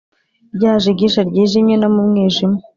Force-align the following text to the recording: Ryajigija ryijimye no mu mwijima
Ryajigija 0.55 1.21
ryijimye 1.29 1.75
no 1.81 1.89
mu 1.95 2.01
mwijima 2.09 2.57